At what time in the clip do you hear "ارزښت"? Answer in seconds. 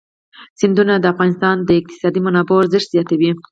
2.63-2.87